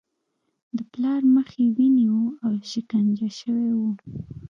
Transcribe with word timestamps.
د 0.77 0.79
پلار 0.91 1.21
مخ 1.35 1.49
یې 1.61 1.67
وینې 1.77 2.05
و 2.17 2.21
او 2.45 2.53
شکنجه 2.71 3.29
شوی 3.39 3.69
و 3.75 3.81